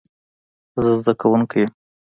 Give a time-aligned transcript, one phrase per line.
[0.81, 1.71] زه زده کوونکی یم